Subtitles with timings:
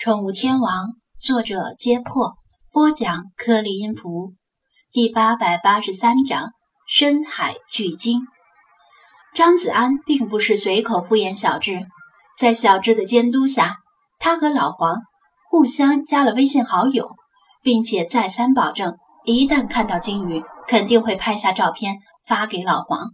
[0.00, 2.32] 宠物天王，作者：揭破，
[2.72, 4.32] 播讲：颗粒音符，
[4.90, 6.52] 第八百八十三章：
[6.88, 8.22] 深海巨鲸。
[9.34, 11.82] 张子安并不是随口敷衍小智，
[12.38, 13.76] 在小智的监督下，
[14.18, 14.96] 他和老黄
[15.50, 17.10] 互相加了微信好友，
[17.62, 18.96] 并且再三保证，
[19.26, 23.10] 一旦看到鲸鱼，肯定会拍下照片发给老黄。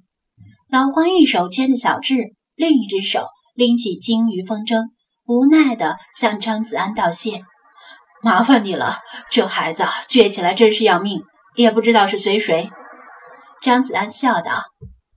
[0.69, 3.27] 老黄一手牵着小智，另一只手
[3.57, 4.85] 拎起鲸鱼风筝。
[5.27, 7.43] 无奈地向张子安道谢
[8.23, 8.99] ：“麻烦你了，
[9.31, 11.23] 这孩子倔起来真是要命，
[11.55, 12.71] 也不知道是随谁。”
[13.61, 14.63] 张子安笑道：“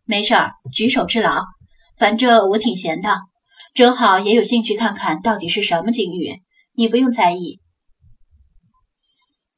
[0.05, 1.43] 没事儿，举手之劳。
[1.97, 3.19] 反正我挺闲的，
[3.73, 6.41] 正好也有兴趣看看到底是什么鲸鱼，
[6.73, 7.59] 你不用在意。”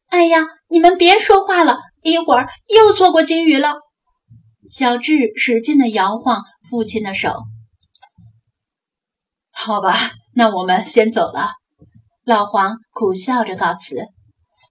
[0.10, 3.76] 哎呀，你们别说话了，一会儿又错过鲸鱼了。
[4.70, 7.36] 小智使劲地摇晃父亲的手。
[9.64, 9.94] 好吧。
[10.34, 11.52] 那我们先走了，
[12.26, 14.08] 老黄苦笑着告辞。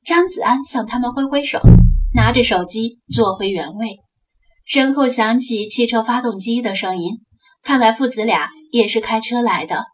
[0.05, 1.60] 张子安向他们挥挥手，
[2.13, 3.99] 拿着手机坐回原位。
[4.65, 7.21] 身后响起汽车发动机的声音，
[7.63, 9.85] 看来父子俩也是开车来的。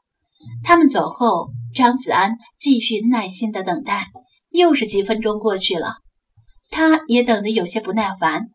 [0.64, 4.06] 他们走后，张子安继续耐心的等待。
[4.50, 5.96] 又是几分钟过去了，
[6.70, 8.46] 他也等得有些不耐烦，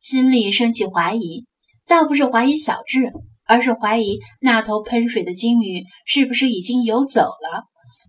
[0.00, 1.44] 心里升起怀疑，
[1.86, 3.12] 倒不是怀疑小智。
[3.46, 7.64] 而是怀疑那头喷水的鲸鱼是不是已经游走了？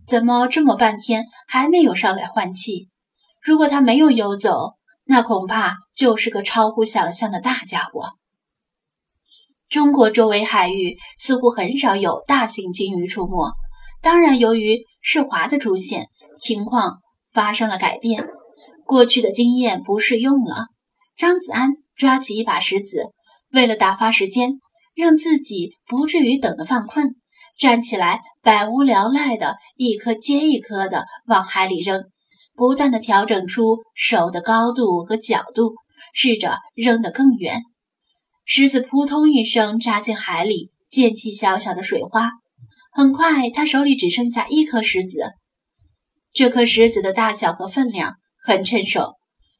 [0.06, 2.88] 怎么这么半天还没有上来换气？
[3.42, 8.10] 如果它没有游走，那恐怕就是个超乎想象的大家伙。
[9.68, 13.52] 中国周围海域似乎很少有大型鲸鱼出没，
[14.02, 16.98] 当然，由于世华的出现，情况
[17.32, 18.26] 发生了改变。
[18.86, 20.66] 过去的经验不适用了。
[21.16, 23.12] 张子安抓起一把石子，
[23.50, 24.60] 为了打发时间。
[24.94, 27.16] 让自己不至于等得犯困，
[27.58, 32.04] 站起来，百无聊赖的一颗接一颗的往海里扔，
[32.54, 35.74] 不断的调整出手的高度和角度，
[36.12, 37.62] 试着扔得更远。
[38.44, 42.30] 石子扑通一声扎进海里，溅起小小的水花。
[42.92, 45.32] 很快，他手里只剩下一颗石子。
[46.32, 49.14] 这颗石子的大小和分量很趁手，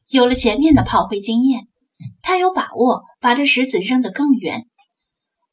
[0.08, 1.66] 有了前面的炮灰经验，
[2.22, 4.66] 他有把握把这石子扔得更远。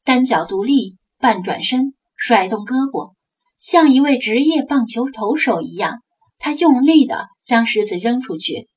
[0.04, 3.12] 单脚独立，半转身，甩动胳膊，
[3.58, 6.00] 像一位职业棒球投手一样。
[6.38, 8.68] 他用力地将石子扔出去。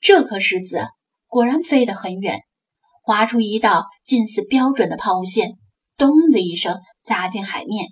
[0.00, 0.86] 这颗石子
[1.26, 2.40] 果然飞得很远，
[3.02, 5.58] 划出一道近似标准的抛物线，
[5.98, 7.88] 咚的一声砸进海面。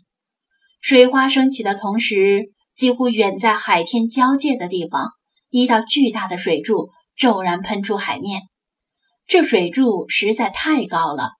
[0.80, 5.10] 水花升起的同时，几乎远在海天交界的地方，
[5.50, 6.88] 一道巨大的水柱
[7.18, 8.40] 骤然喷出海面。
[9.26, 11.32] 这水柱实在太高了。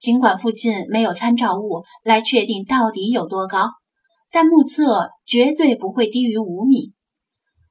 [0.00, 3.68] 尽管附近没有参照物来确定到底有多高，
[4.30, 6.94] 但目测绝对不会低于五米，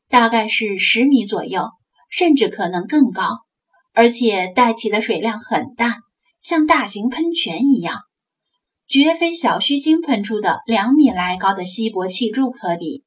[0.08, 1.70] 大概是十米左右，
[2.08, 3.40] 甚至可能更高。
[3.94, 5.98] 而且带起的水量很大，
[6.40, 8.02] 像大型喷泉一样，
[8.88, 13.04] 绝非小须鲸喷出的两米来高的稀薄气柱可比。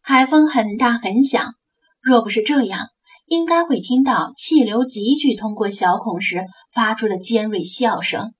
[0.00, 1.54] 海风很大很响，
[2.00, 2.86] 若不是这样。
[3.28, 6.44] 应该会听到气流急剧通过小孔时
[6.76, 8.34] 发出了尖锐笑声。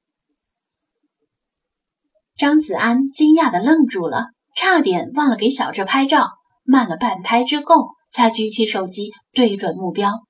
[2.37, 6.29] 张子安惊讶的愣住了，差点忘了给小智拍照，
[6.63, 10.27] 慢了半拍之后才举起手机对准目标。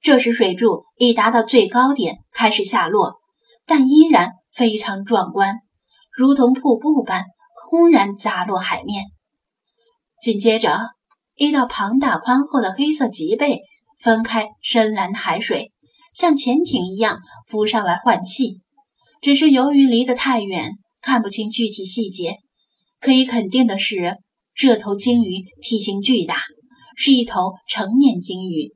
[0.00, 3.14] 这时水柱已达到最高点，开始下落，
[3.66, 5.56] 但依然非常壮观，
[6.16, 7.24] 如同瀑布般
[7.68, 9.06] 轰然砸落海面。
[10.22, 10.90] 紧接着，
[11.34, 13.62] 一道庞大宽厚的黑色脊背。
[14.02, 15.72] 分开深蓝海水，
[16.12, 18.60] 像潜艇一样浮上来换气。
[19.22, 22.38] 只是由于离得太远，看不清具体细节。
[23.00, 24.16] 可以肯定的是，
[24.54, 26.36] 这头鲸鱼体型巨大，
[26.96, 28.72] 是一头成年鲸鱼。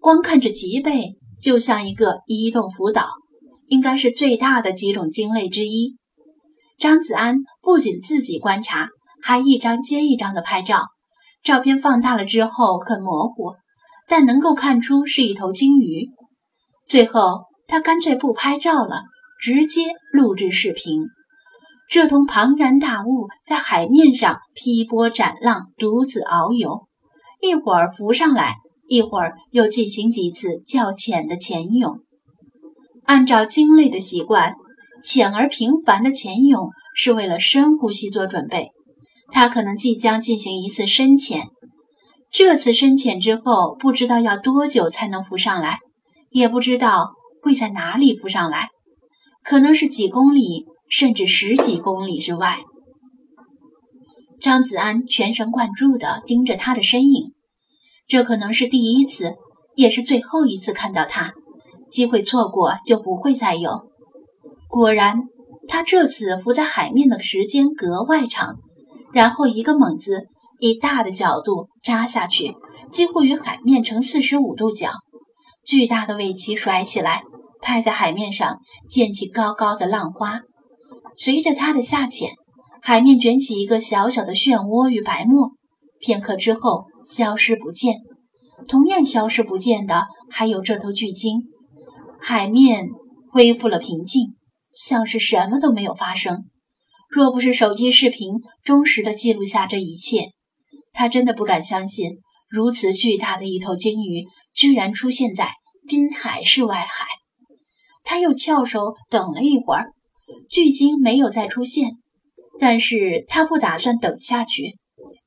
[0.00, 3.08] 光看着脊背，就像一个移动浮岛，
[3.68, 5.96] 应该是最大的几种鲸类之一。
[6.78, 8.88] 张子安不仅自己观察，
[9.22, 10.84] 还一张接一张的拍照。
[11.42, 13.54] 照片放大了之后很模糊。
[14.08, 16.10] 但能够看出是一头鲸鱼。
[16.88, 19.02] 最后，他干脆不拍照了，
[19.40, 21.02] 直接录制视频。
[21.88, 26.86] 这头庞然大物在海面上劈波斩浪，独自遨游，
[27.40, 28.56] 一会儿浮上来，
[28.88, 32.00] 一会儿又进行几次较浅的潜泳。
[33.04, 34.54] 按照鲸类的习惯，
[35.04, 38.70] 浅而频繁的潜泳是为了深呼吸做准备。
[39.32, 41.48] 它可能即将进行一次深潜。
[42.32, 45.78] 这次深潜之后，不知道要多久才能浮上来，
[46.36, 48.68] 也不知道会在哪里浮上来，
[49.42, 52.58] 可能是几公里，甚至十几公里之外。
[54.38, 57.32] 张子安全神贯注地盯着他的身影，
[58.06, 59.36] 这可能是第一次，
[59.76, 61.32] 也是最后一次看到他。
[61.88, 63.88] 机会错过就不会再有。
[64.68, 65.22] 果然，
[65.68, 68.56] 他这次浮在海面的时间格外长，
[69.14, 70.26] 然后一个猛子，
[70.60, 72.54] 以大的角度扎下去，
[72.92, 74.90] 几乎与海面成四十五度角。
[75.66, 77.24] 巨大的尾鳍甩起来，
[77.60, 80.42] 拍在海面上，溅起高高的浪花。
[81.16, 82.30] 随着它的下潜，
[82.80, 85.50] 海面卷起一个小小的漩涡与白沫，
[85.98, 87.96] 片刻之后消失不见。
[88.68, 91.42] 同样消失不见的还有这头巨鲸。
[92.20, 92.88] 海面
[93.32, 94.36] 恢复了平静，
[94.72, 96.44] 像是什么都没有发生。
[97.10, 100.30] 若不是手机视频忠实的记录下这一切，
[100.92, 105.50] 他真的不敢相信，如此巨大的一头鲸鱼居然出现在
[105.88, 107.06] 滨海市外海。
[108.04, 109.92] 他又翘首等了一会儿。
[110.48, 111.92] 巨鲸没有再出现，
[112.58, 114.76] 但是他不打算等下去。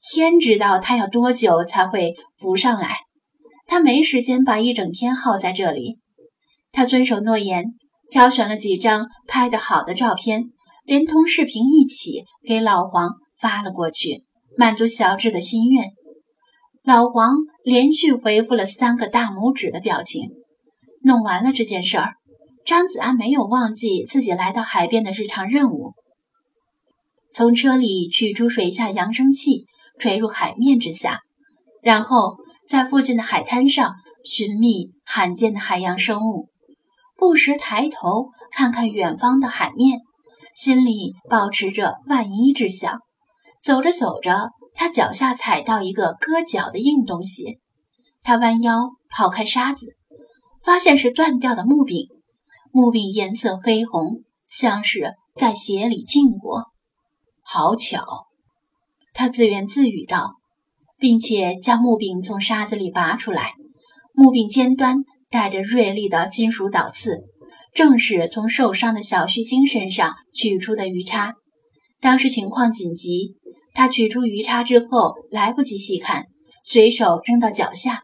[0.02, 2.98] 天知道他要多久才会浮上来，
[3.66, 6.00] 他没时间把一整天耗在这里。
[6.72, 7.66] 他遵守诺言，
[8.10, 10.46] 挑选了几张拍得好的照片，
[10.86, 14.26] 连同视频一起给老黄发了过去，
[14.58, 15.86] 满足小智的心愿。
[16.90, 20.32] 老黄连续回复了三个大拇指的表情。
[21.04, 22.16] 弄完了这件事儿。
[22.66, 25.94] 张子安没有忘记自己来到海边的日常任务，
[27.32, 29.68] 从车里取出水下扬声器，
[30.00, 31.20] 垂入海面之下，
[31.84, 32.38] 然后
[32.68, 33.94] 在附近的海滩上
[34.26, 36.48] 寻觅罕见的海洋生物，
[37.16, 40.00] 不时抬头看看远方的海面，
[40.56, 43.00] 心里保持着万一之想。
[43.62, 47.60] 走着走着，他脚下踩到一个割脚的硬东西，
[48.24, 49.88] 他弯腰刨开沙子，
[50.64, 52.08] 发现是断掉的木柄。
[52.72, 56.68] 木柄颜色黑红，像是在血里浸过。
[57.44, 58.06] 好巧，
[59.14, 60.36] 他自言自语道，
[60.98, 63.56] 并且将木柄从沙子里拔出来。
[64.14, 65.00] 木柄尖端
[65.30, 67.26] 带着锐利的金属导刺，
[67.74, 71.36] 正是从受伤的小须鲸身上取出的鱼叉。
[72.00, 73.36] 当时情况紧急，
[73.74, 76.26] 他取出鱼叉之后来不及细看，
[76.66, 78.04] 随手扔到脚下。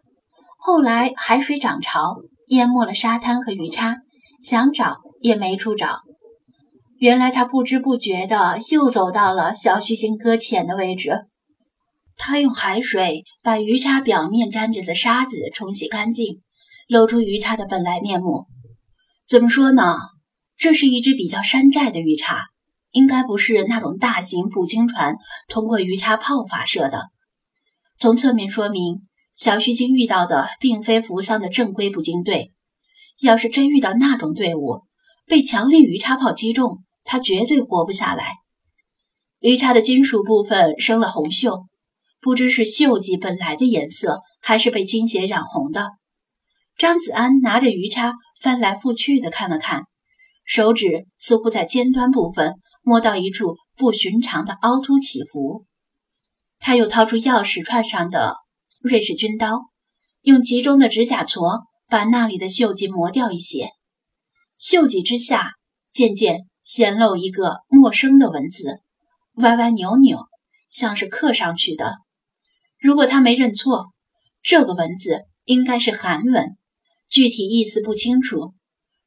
[0.58, 2.18] 后来海水涨潮，
[2.48, 3.98] 淹没了沙滩和鱼叉。
[4.44, 6.02] 想找也没处找，
[7.00, 11.26] 原来他不知不觉的又走到了小须鲸搁浅的位置。
[12.16, 16.42] 他用海水把鱼叉表面沾着的沙子冲洗干净，
[16.88, 18.46] 露出鱼叉的本来面目。
[19.28, 19.96] 怎么说呢？
[20.60, 22.44] 这是一只比较山寨的鱼叉，
[22.96, 25.18] 应该不是那种大型捕鲸船
[25.50, 27.10] 通过鱼叉炮发射的。
[27.98, 29.02] 从侧面说明，
[29.34, 32.54] 小须鲸遇到的并非扶桑的正规捕鲸队。
[33.20, 34.84] 要是真遇到那种队伍，
[35.26, 38.36] 被强力鱼叉炮击中，他绝对活不下来。
[39.40, 41.66] 鱼叉的金属部分生了红锈，
[42.22, 45.92] 不知是锈迹本来的颜色，还是被精血染红的。
[46.78, 49.84] 张子安拿着鱼叉翻来覆去的看了看，
[50.46, 52.56] 手指似乎在尖端部分
[52.86, 55.66] 摸到一处不寻常的凹凸起伏。
[56.60, 58.38] 他又掏出钥匙串上的
[58.82, 59.66] 瑞士军刀，
[60.22, 61.66] 用其中的指甲锉。
[61.88, 63.70] 把那里的锈迹磨掉一些，
[64.60, 65.52] 锈迹之下
[65.92, 68.80] 渐渐显露一个陌生的文字，
[69.36, 70.26] 歪歪扭扭，
[70.68, 71.98] 像是刻上去的。
[72.80, 73.92] 如果他没认错，
[74.42, 76.58] 这个文字应该是韩文，
[77.08, 78.56] 具体意思不清楚。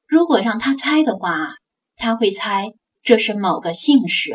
[0.07, 1.49] 如果让他猜的话，
[1.97, 2.69] 他会猜
[3.03, 4.35] 这是某个姓氏。